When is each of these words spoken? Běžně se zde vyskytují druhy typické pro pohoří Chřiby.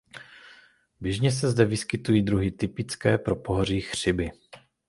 Běžně 1.01 1.31
se 1.31 1.49
zde 1.51 1.65
vyskytují 1.65 2.21
druhy 2.21 2.51
typické 2.51 3.17
pro 3.17 3.35
pohoří 3.35 3.81
Chřiby. 3.81 4.31